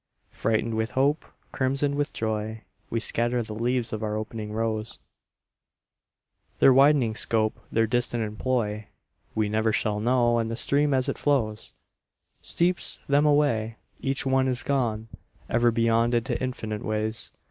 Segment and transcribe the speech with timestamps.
[0.31, 4.97] Freighted with hope, Crimsoned with joy, We scatter the leaves of our opening rose;
[6.57, 8.87] Their widening scope, Their distant employ,
[9.35, 10.39] We never shall know.
[10.39, 11.73] And the stream as it flows
[12.41, 15.07] Sweeps them away, Each one is gone
[15.47, 17.31] Ever beyond into infinite ways.